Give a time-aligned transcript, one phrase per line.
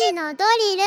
[0.00, 0.82] 時のドリル。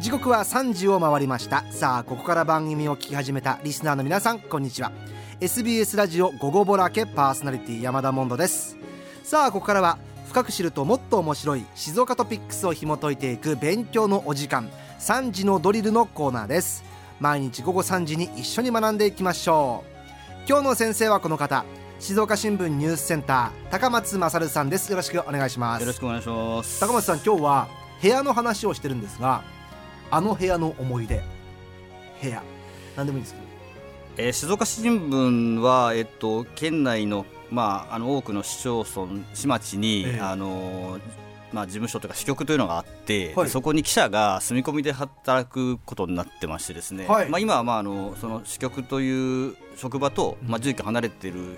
[0.00, 1.64] 時刻は3時を回りました。
[1.70, 4.92] さあここから番組を聞き始めたリスナーの皆さんこんにちは。
[5.40, 8.76] SBS ラジオ午後ぼらけパーソナリティ山田モンドです。
[9.22, 9.98] さあここからは
[10.28, 16.84] 深く知るともっと面白い静岡トピックスを紐解いていく勉強のお時間3時のドリルのコーナーです。
[17.18, 19.93] 毎日午後3時に一緒に学んでいきましょう。
[20.46, 21.64] 今日の先生はこの方。
[21.98, 24.90] 静岡新聞ニュースセンター高松勝さんです。
[24.90, 25.80] よろしくお願いします。
[25.80, 26.80] よろしくお願いします。
[26.80, 27.68] 高松さん今日は
[28.02, 29.42] 部屋の話をしてるんですが
[30.10, 31.22] あの部屋の思い出。
[32.22, 32.42] 部屋。
[32.94, 33.46] 何でもいいですけど、
[34.18, 40.98] えー、静岡新聞は、えっと、県内の,、まあ、あの多くの市町村市町に、えあの
[41.54, 51.56] まあ、事務所とか支局というのがあって、はい、そこに記者が住み込みで働くことになってましてですね、はい、まあ、今はまああのその支局という職場と、まあ、住居離れている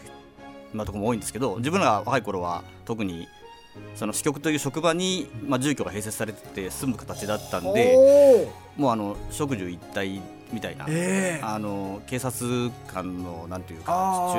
[0.73, 3.29] まあ、ところも多いんですけど自分らが若い頃は特に
[3.95, 10.21] その支局という職場に、まあ、住居が併設されてて住む形だったんでもうあの職住一体
[10.53, 14.33] みたいな、えー、あの警察官のなんていうか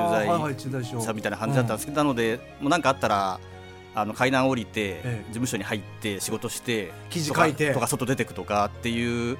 [0.55, 3.39] 駐在者みたいな感じだったんですけど、なのでもう何かあったら
[3.97, 7.73] あの階段降りて、事務所に入って仕事して記事書いて。
[7.73, 9.37] とか外出てくとかっていう、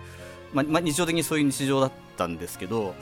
[0.52, 2.96] まあまあ、日常的にそういう日常だったんですけど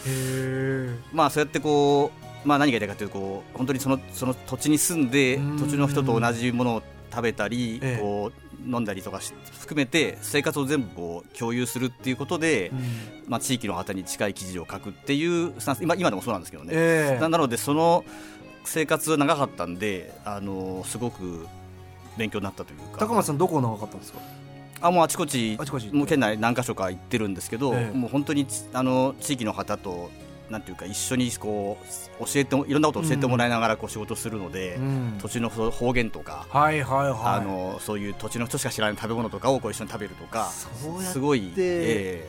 [1.14, 2.12] まあそうやってこ
[2.44, 9.20] うまあ、何が言いたいかというとこう本当にそのその土地に住んで土地の人と同じものを食べたり、ええ、こう飲んだりとか
[9.60, 12.80] 含めて生活を全部こう共有するっていうことで、うん、
[13.28, 18.06] まあ、地域の方に近い記事を書くっていう今今でもそうなんですけどね、え、なのでその
[18.66, 21.48] 生活は長かったんであのすごく
[22.18, 23.06] 勉強になったというか。
[23.06, 24.20] 高松さんどこ長かったんですか？
[24.82, 25.58] あもうあちこち
[25.92, 30.12] もう県内何か所か行ってるんですけど、もう本当にあの地域の方と
[30.50, 31.78] なんていうか一緒にこ
[32.20, 42.28] う教えていろんなことを教えてもらいながらこう仕事するので、うん、土地の方言とか、はいはいはい、あのそういう土地の人しか知らない食べ物とかをこう一緒に食べるとかすごい、え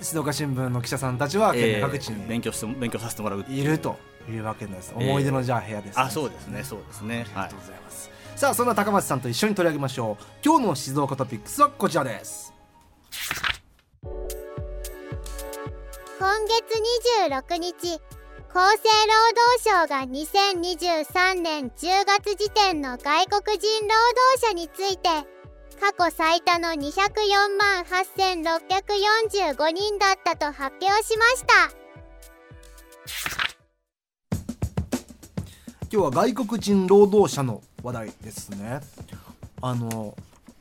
[0.00, 3.44] ー、静岡新聞の記者さんたちは県各地に、えー、勉強して勉強させてもらう。
[3.46, 3.98] いると
[4.28, 6.62] いうわけです、思い出のじゃあ部屋です、ね、あそうですね。
[6.62, 7.26] そうですね。
[7.34, 10.24] ありがとうございます、はい、さあそんな高松さんと一緒に取り上げましょう。
[10.44, 12.52] 今日の静岡トピックスはこちらです。
[16.18, 16.60] 今月
[17.22, 18.00] 26日
[18.52, 25.08] 厚生労働省が2023年10月時点の外国人労働者について
[25.80, 31.70] 過去最多の204万8645人だったと発表しました
[35.92, 38.80] 今日は外国人労働者の話題ですね。
[39.60, 40.16] あの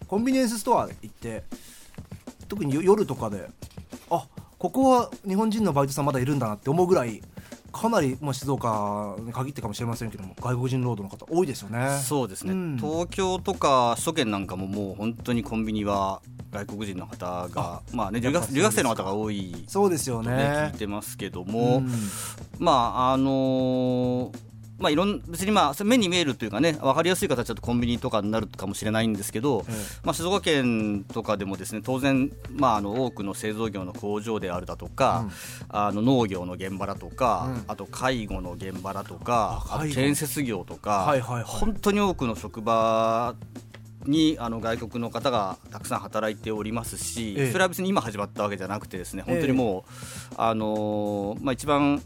[0.08, 1.44] コンビニエンスストア行って
[2.48, 3.48] 特に夜とかで
[4.10, 4.26] あ
[4.58, 7.22] ここは日本人のバイトさんまだいるんだなって思うぐらい
[7.72, 12.00] かなり、まあ、静岡に限ってかもしれませんけども外国人労働の方多いですよね。
[12.04, 20.72] そうですね、うん、東京とか首都圏なんかももう本当にコンビニは外国人の方がまあね留学留学生の方が多いそうですよね。
[20.74, 21.92] 聞いてますけども、うん、
[22.58, 24.49] まああのー
[24.80, 35.26] まあ、いろん別にまあ目に見えるというかね分かりやすい形だとコンビニとかになるかもしれないんですけど、ええ、まあ、静岡県とかでもですね当然、まあ、あの多くの製造業の工場であるだとか、
[35.70, 43.36] うん、あの農業の現場だとか、うん、あと介護の現場だとか建設業とか、はいはいはい、本当に多くの職場
[44.06, 49.86] にあの外国の方がたくさん働いておりますし、え、それは別に今始まったわけじゃなくてですね本当にも
[50.32, 52.02] う、あのまあ、一番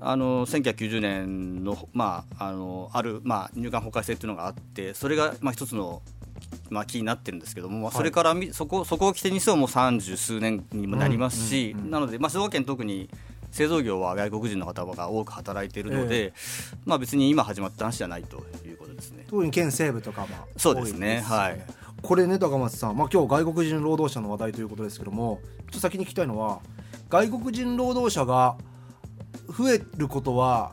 [0.00, 6.02] あの1990年の,、まあ、あのある、まあ、入管法改正というのがあってそれが、まあ、一つの、
[6.68, 13.08] まあ、キーになってるんですけども、はい、それからそこそこを起点にしてはもう三十数年にもなりますし、うんうんうん、なので、まあ、静岡県特に
[13.50, 16.32] 製造業は外国人の方が多く働いているので、えー、
[16.84, 19.24] まあ、別に今始まった話じゃないということですね。
[19.28, 20.26] 特に県西部とかも、
[20.56, 21.64] そうですねはい。
[22.04, 25.40] これね高松さん、まあ、今日外国人労働者の話題ということですけども
[25.70, 26.60] ちょっと先に聞きたいのは
[27.08, 28.56] 外国人労働者が
[29.56, 30.72] 増えることは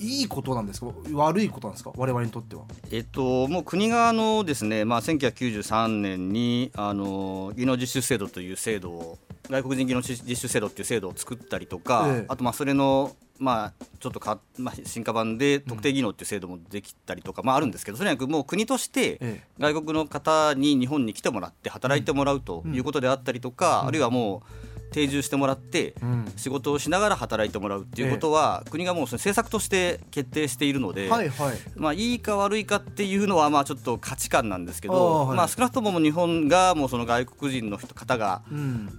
[0.00, 0.88] いいことなんですか？
[1.12, 1.92] 悪いことなんですか？
[1.96, 2.64] 我々にとっては。
[2.90, 9.18] えっと、もう国側のですね、まあ、1993年にあの技能実習制度という制度を
[9.48, 25.94] 外国人技能実習制度っていう制度を作ったりとか、ええ、あとまあそれのまあ、ちょっとか、まあ、進化版で特定技能っていう制度もできたりとか、うん、まあ、あるんですけどとにかくもう国として外国の方に日本に来てもらって働いてもらうということであったりとか、うん、あるいはもう定住してもらって、
[26.36, 38.42] 仕事をしながら働いてもらうっていうことは、国がもうその政策として決定しているので、はいはい、まあ、いいか悪いかっていうのはまあちょっと価値観なんですけど、はい、まあ、少なくとも日本がもうその外国人の方が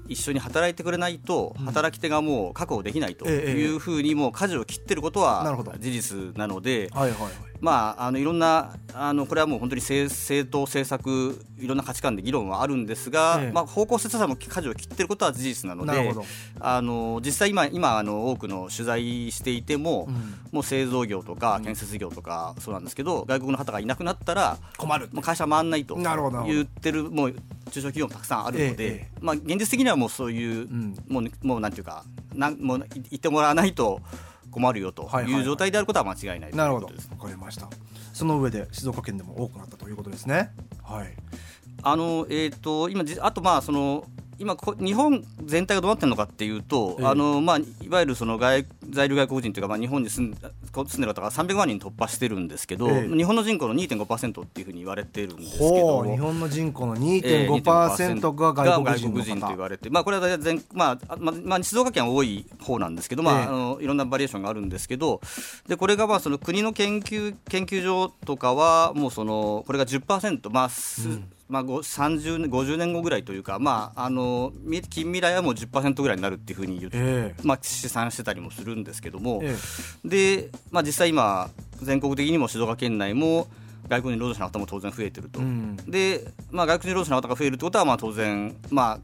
[0.09, 6.89] 一緒に働いてくれないと、働き手がもう確保できないというふうにもう舵を切ってることは事実なので。
[6.91, 13.51] はいはいまあ、あのいろんなあのこれはもう本当に政政党政策いろんな価値観で議論はあるんですが、ええ。
[13.51, 16.13] まあ、方向性さも舵を切ってることは事実なので
[16.59, 20.35] あの実際今今あの多くの取材していても、うん。
[20.51, 25.09] もう製造業とか建設業とかそうなんですけど、外国の方がいなくなったら困る。
[25.12, 27.33] もう会社回らないと言ってるもう
[27.71, 30.95] 中小企業もたくさんあるので、ええまあ、現実的にはもうそういう、ん。
[31.07, 34.01] もうねもうなんていうかなんもうい言ってもらわないと
[34.56, 37.12] 困るよとはいう状態であることは間違いないとないるほどうことです。
[37.12, 37.68] わかりました。
[38.13, 40.52] その上で静岡県でも多くなったということですね。
[40.81, 41.13] はい。
[41.84, 44.06] あのえー、と今じあとまあその
[44.38, 47.06] 今こ日本全体がどうなってるのかっていうと、ええ。
[47.06, 50.36] あのまあ、いわゆるその外在留外国人というか、まあ、日本に住ん
[50.72, 53.16] こ住んでる方が300万人突破してるんですけど、ええ。
[53.16, 63.46] 日本の人口の2.5%っていうふうに言われてるんですけど日本の人口のえー2.5%が外国人の外国と言方われて、まあ、これは全、まああまあまあ、静岡県は多い方なんですけど、まあええ。
[63.48, 65.22] あのいろんなバリエーションがあるんですけど
[65.68, 71.08] でこれがまあその国の研究研究所とかはもうそのこれが10%、まあす
[71.47, 77.42] まあ、ご30年50年後ぐらいというか、まあ、あのみ近未来はもう10%ぐらいになるっていうふうに言って、ええ。
[77.44, 79.56] まあ、試算してたりもするんですけども、え
[80.03, 81.50] で、まあ、実際今
[81.81, 83.47] 全国的にも静岡県内も
[83.88, 85.75] 外国人労働者の方も当然増えてると、うん。
[85.88, 89.00] で、まあ、外国人労働者の方が増えるってことはまあ当然、まあ、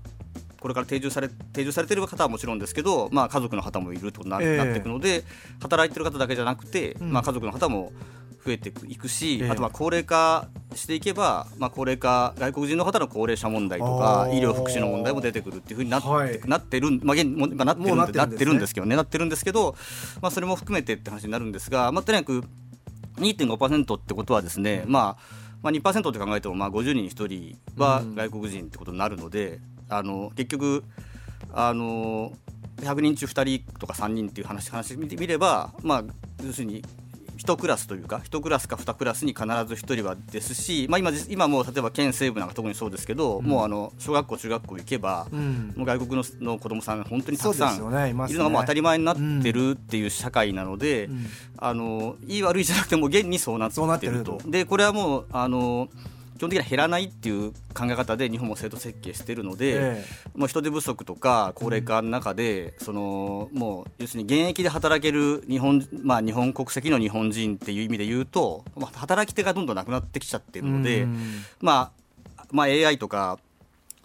[0.59, 5.23] これから定住され定住されている方はもちろんですけど、まあ、家族の方もいるとにな,、っていくので
[5.59, 7.11] 働いてる方だけじゃなくて、うん。
[7.11, 7.91] まあ、家族の方も
[8.43, 9.49] 増えていくし、ええ。
[9.49, 16.39] あとまあ高齢化していけば、まあ、高齢化外国人の方の高齢者問題とか医療福祉の問題も出てくるっていうふうになって,、はい。
[16.45, 18.95] なってるん、まあ、現もう今なってるんでなってるんですけどね。
[18.95, 19.75] なってるんですけど、
[20.21, 22.43] まあ、それも含めてって話になるんですが、まあ、とにかく
[23.17, 29.59] 2.5%ってことはですね、まあまあ、2%って考えてもまあ50人に1人は外国人ってことになるので、
[29.89, 30.83] あの結局
[31.53, 32.33] あの
[32.77, 36.03] 100人中2人とか3人っていう話話見てみれば、まあ、
[36.43, 36.83] 要するに
[37.41, 45.73] 1クラスというか1クラスか2クラスに必ず1人はですし、まあ、今今もう例えば県西部なんか特にそうですけど、もうあの小学校中学校行けば、うん。
[45.75, 51.25] もう外国のの子供さんが本当にたくさんいるのがもう当たり前になってるっていう社会なので、ん。
[51.57, 54.39] あのいい悪いじゃなくてもう現にそうなってると。
[54.45, 55.89] でこれはもうあの
[56.41, 71.43] 基本的には減らないっていう考え方で日本も制度設計してるので、えもう人手不足とか高齢化の中で、そのもう要するに現役で働ける日本,、まあ、日本国籍の日本人っていう意味で言うと、まあ、働き手がどんどんなくなってきちゃってるので、うん。
[71.59, 71.91] ま
[72.35, 73.37] あまあ、AI とか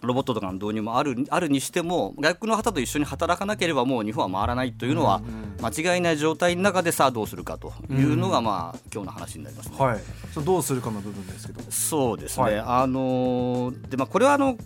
[0.07, 5.21] ロボットとかの導入もあるあるにしても外国の方と一緒に働かなければもう日本は回らないというのは
[5.61, 9.77] 間違いない状態の中でさあどうするかというのが、まあ、今日の話になりますね。
[9.77, 9.99] はい。
[10.33, 11.61] それどうするかの部分ですけど。
[11.71, 12.59] そうですね、はい。
[12.59, 14.57] あのーでまあ、これはあの、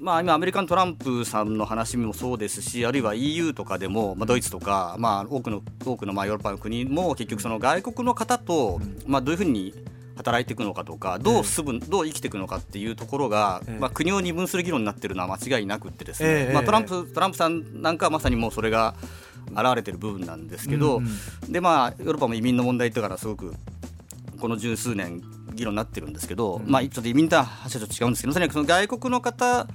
[0.00, 9.74] まあ、今、アメリカのトランプさんの話もそうですし、あるいは EU とかでも、まあ、ドイツとか、まあ、多くの多くのまあヨーロッパの国も、結局、その外国の方と、まあ、どういうふうに
[10.18, 13.78] 働いていくのかとか、どう住む、どう生きていくのかっていうところが、ええ。
[13.78, 18.94] まあ、国を二分する議論になっているのは間違いなくってですね、ええまあ、トランプトランプさんなんかはまさにもうそれが
[19.52, 21.00] 現れている部分なんですけど、う
[21.48, 23.54] んでまあ、ヨーロッパも移民の問題というからすごく
[24.40, 25.22] この十数年
[25.54, 29.66] 議論になってるんですけど、まあ、ちょっと移民とは話はちょっと違うんですけどその外国の方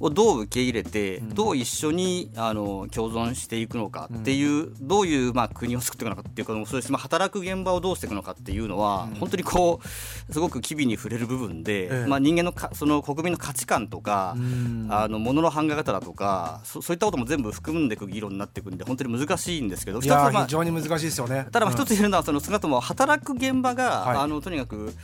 [0.00, 12.06] をどう受け入れて、どう一緒にあの共存していくのかっていう、どういう、まあ、国を作っていくのかっていうこともそうですし、まあ、働く現場をどうしていくのかっていうのは、本当にこうすごく機微に触れる部分で、ええ。
[12.06, 14.88] まあ、人間のかその国民の価値観とか、ん。
[14.90, 21.46] あの物の考え方だとかそそういったことも全部含んでいく議論になっていくんで本当に難しいんですけど非常に難しいですよね。
[21.52, 21.86] ただまあ一うん。
[21.86, 24.16] つ言えるのはその少なくとも働く現場が、はい。
[24.18, 24.94] あのとにかく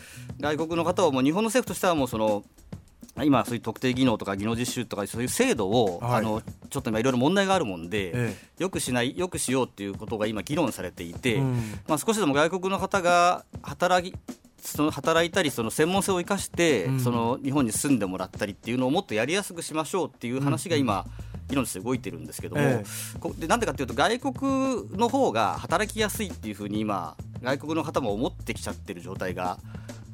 [0.41, 2.45] 外国の方をもう日本の政府としてはもうその
[3.25, 6.19] 今そういう特定技能とか技能実習とかそういう制度を、はい。
[6.19, 11.55] あのちょっと今いろいろ問題があるもんで、えよくしないよくしようっていうことが今議論されていて、うん。
[11.87, 14.17] まあ少しでも外国の方が働き
[14.61, 17.01] その働いたりその専門性を生かして、うん。
[17.01, 21.07] その日本に住んでもらったりっていうのをもっとやりやすくしましょうっていう話が今、
[21.49, 22.83] 議論として動いてるんですけども、
[23.39, 29.59] でなんでかというと外国の方が働きやすいっていうふうに今外国の方も思ってきちゃってる状態が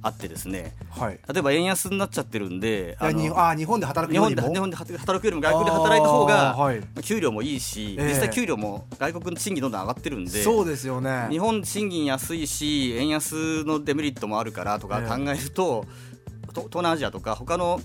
[0.04, 1.20] あってですねはい。
[1.32, 4.42] 例えば円安になっちゃってるんであー日本で働く日よりも？
[4.42, 6.82] 本で日本で働くよりも外国で働いた方があーはい。
[7.02, 8.08] 給料もいいし、ええ。
[8.08, 11.28] 実際給料も外国の賃金どんどん上がってるんでそうですよね。
[11.30, 15.08] 日本賃金安いし円安のデメリットもあるからとかええ。
[15.08, 15.84] 考えると、
[16.52, 17.80] と東南アジアとか他の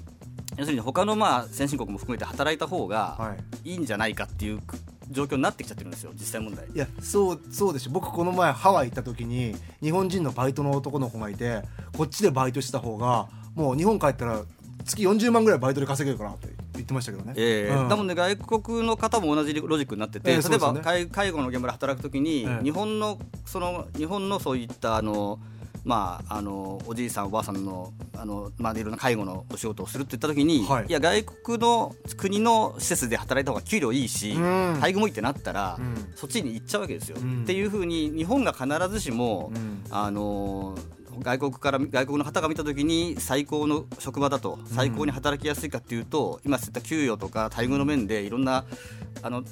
[0.58, 3.70] 要するに他のまあ先進国も含めて働いた方がはい。
[3.72, 4.60] いいんじゃないかっていう
[5.10, 6.66] 状況になってきちゃってるんですよ実際問題。
[6.68, 11.62] いやそうそうでしょ僕この前ハワイ行った時に日本人のバイトの男の子がいて
[11.98, 14.42] こっちでバイトしてた方がもう日本帰ったら
[14.86, 17.76] 月40万ぐらいバイトで稼げるかなって言ってましたけどね、ええ。
[17.76, 17.90] うん。
[17.90, 22.64] だもんね外国の方も同じロジックになってて、ええそう例えば介介護の現場で働くときに、ええ。
[22.64, 25.40] 日本のその日本のそういったあの
[25.84, 30.86] まあ、あのおじいさんおばあさんのあの、まあ、いろんな介護のお仕事をするって言った時に、はい。
[30.86, 34.80] い、や外国の国の施設で働いた方が給料いいし、うん。
[34.82, 36.12] 待遇もいいってなったら、うん。
[36.14, 37.18] そっちに行っちゃうわけですよ。
[37.18, 37.44] うん。
[37.44, 39.84] っていうふうに日本が必ずしも、うん。
[39.90, 40.78] あの
[41.22, 48.66] 外国から外国の方が見た時に最高の職場だと最高に働きやすいかっていうと、今言った給与とか待遇の面でいろんな
[49.22, 49.44] あの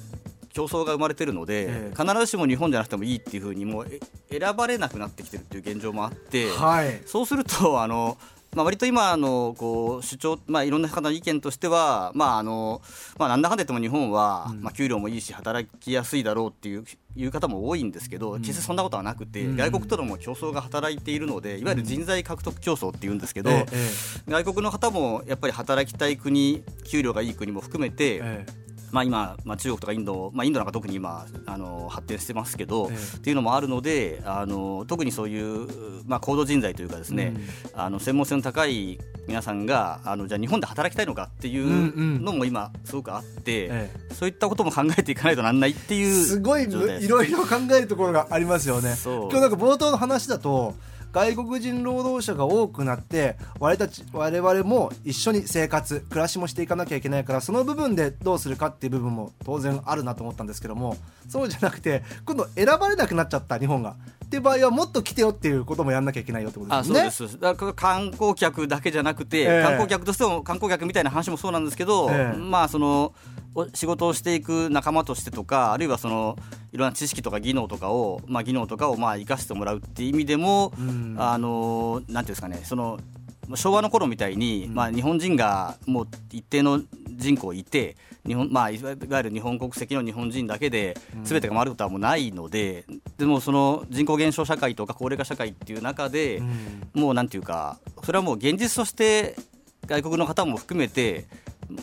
[0.56, 1.94] 競争が生まれてるので、ええ。
[1.94, 4.00] 必ずしも日本じゃなくてもいいっていうふうにもうえ
[4.38, 7.02] 選ばれなくなってきてるっていう現状もあって、はい。
[7.04, 8.16] そうするとあの、
[8.56, 12.80] まあ、割と今あのこう主張、まあ、いろんな方の意見としては、まああの
[13.18, 16.84] まあ、なんだかんだ言っても日本は、まあ、給料もいいし働きやすいだろうっていう
[17.16, 19.56] いう方も多いんですけど、決してそんなことはなくて、うん。
[19.56, 28.46] 外国とのも競争が働いているのでいわゆる人材獲得競争っていうんですけど、ええ外国の方もやっぱり働きたい国給料がいい国も含めて、え
[28.92, 33.16] まあ、今、まあ、中国とかインド、まあ、インドなんか特に今あの発展してますけど、ええ。
[33.16, 35.68] っていうのもあるのであの特にそういう、
[36.06, 37.34] まあ、高度人材というかですね、
[37.74, 46.66] あの専門性の高い皆さんがあのじゃあ日本で働きたいのかっていんうんうのも今すごくあって、えそういったことも考えていかないとなんないっていうすごいい
[47.08, 48.68] ろいろ考えるところがあります。
[48.68, 50.74] よね今日なんか冒頭の話だと
[51.12, 60.96] 外国人労働者が多くなって我々たち我々も一緒に生活暮らしもしていかなきゃいけないからその部分でどうするかっていう部分も当然あるなと思ったんですけども
[61.28, 63.96] そうじゃなくて今度選ばれなくなっちゃった日本が。
[64.26, 67.00] っていう場合はもっと来てよっていうこともやんなきゃいけないよってことですね。
[67.00, 69.62] あそうですだから観光客だけじゃなくて、ええ。
[69.62, 72.36] 観光客としても観光客みたいな話もそうなんですけど、ええ。
[72.36, 73.35] まあそのお
[73.74, 76.36] 仕事をしていく仲間としてとかあるいはその
[76.72, 81.16] いろんな知識とか技能とかを、まあ、技能とかをまあ生かしてもらうっていう意味でも、うん。
[81.18, 82.98] あのなんていうんですかねその
[83.54, 87.96] 昭和の頃みたいに、まあ、日本人がもう一定の人口いて
[88.26, 92.84] 日本、まあ、いわゆる日本国籍の日本人だけで全てが回ることはもうないので、
[93.16, 96.90] でもその人口減少社会とか高齢化社会っていう中で、うん。
[96.94, 99.36] もうなんていうかそれはもう現実として
[99.86, 101.26] 外国の方も含めて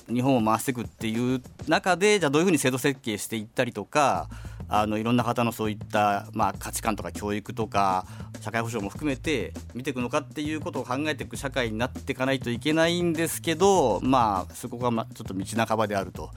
[0.08, 4.28] 日本を回していくっていう中でじゃあどういうふうに制度設計していったりとか
[4.68, 8.06] あのいろんな方のそういった、まあ、価値観とか教育とか
[8.42, 16.32] 社会保障も含めて見ていくのかっていうことを考えていく社会になっていかないといけないんですけどまあそこがまあちょっと道半ばであると、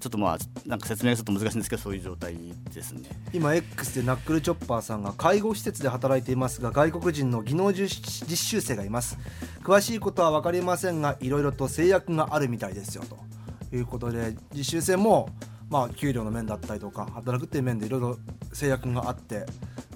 [0.00, 2.36] ちょっとまあなんか説明がちょっと難しいんですけどそういう状態
[2.72, 3.08] ですね。
[3.32, 7.88] 今 X でナックルチョッパーさんが介護施設で働いていますが外国人の技能実
[8.28, 9.18] 実習生がいます。
[9.62, 15.30] 詳しいことは分かりませんがいろいろと制約があるみたいですよということで実習生も
[15.68, 18.18] まあ給料の面だったりとか働くっていう面でいろいろ
[18.52, 19.46] 制約があって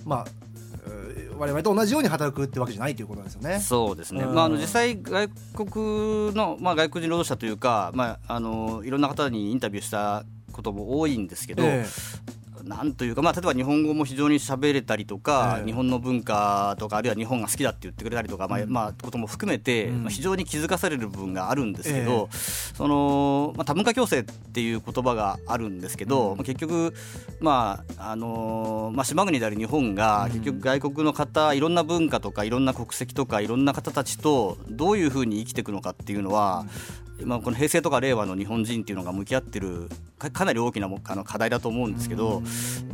[0.05, 0.25] まあ
[0.87, 3.59] えー我々と同じように働くってわけじゃないということですよね。
[3.59, 4.35] そうですね、うん。
[4.35, 11.85] まあ、あの実際、外国の、まあ、外国人労働者というか、まあ、あのいろんな方にインタビューしたことも多いんですけど、え
[12.65, 15.67] なんというか、まあ、例えば日本語も非常に喋れたりとか、ええ。
[15.67, 20.03] 日本の文化とかあるいは日本が好きだって言ってくれたりとか、まあまあ、ことも含めて、うん。
[20.05, 22.29] まあ、非常に気づかされる部分があるんですけど、
[22.75, 26.37] そのまあ、多文化共生っていう言葉があるんですけど、うん。
[26.39, 26.95] まあ結局、
[27.41, 30.33] まああのまあ、島国である日本が、うん。
[30.33, 36.67] 結局外国の方いろんな文化とかいろんな国籍とかいろんな方たちとどういうふうに生きていくのかっていうのは、
[37.25, 39.89] まあ、この平成とか令和の日本人っていうのが向き合ってる
[40.19, 42.43] かかなり大きなもあの課題だと思うんですけど、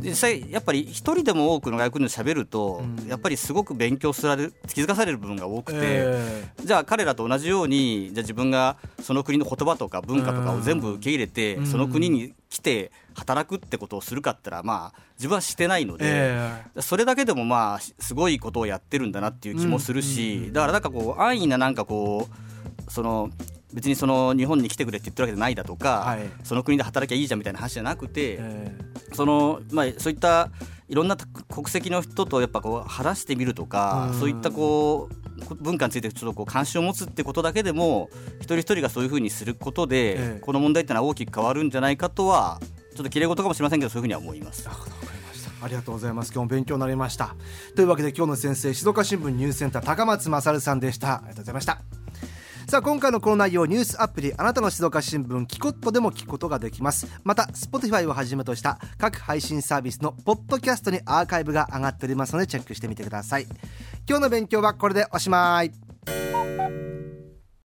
[0.01, 3.07] 実際やっぱり一人でも多くの外国人と喋ると、うん。
[3.07, 11.67] やっぱりすごく勉強すられる気づかされる部分が多くて、えじゃあ彼らと同じようにじゃあ自分がその国の言葉とか文化とかを全部受け入れて、うん。
[11.67, 16.05] その国に来て働くってことをするかったらまあ自分はしてないので。
[16.07, 20.53] えそれだけでもまあすごいことをやってるんだなっていう気もするし、うんうんうん。
[20.53, 22.27] だからなんかこう安易ななんかこ
[22.87, 23.29] うその
[23.73, 26.19] 別にその日本に来てくれって言ってるわけじゃないだとか、はい。
[26.43, 28.75] その国で働きゃいいじゃんみたいな話じゃなくて、え
[29.13, 30.49] そのまあそういった
[30.87, 34.19] いろんな国籍の人とやっぱこう話してみるとか、うん。
[34.19, 38.09] そういったこう文化についてちょっとこう関心を持つってことだけでも
[38.39, 40.39] 一人一人がそういうふうにすることで、ええ。
[40.41, 42.59] この問題ってのは大きく変わるんじゃないかとは
[42.95, 44.67] ちょっと綺麗事かもしれませんけどそういうふうには思います。
[45.61, 46.31] ありがとうございます。
[46.33, 47.35] 今日も勉強になりました。
[47.75, 51.15] というわけで今日の先生静岡新聞ニュースセンター高松勝さんでした。
[51.15, 51.88] ありがとうございました
[52.69, 57.07] さあ今回のこの内容ニュースアプリあなたの静岡新聞キコットでも聞くことができます。
[57.23, 63.47] また Spotify をはじめとした各配信サービスのポッドキャストにアーカイブが上がっておりますのでチェックしてみてください。
[64.07, 65.88] 今日の勉強はこれでおしまい。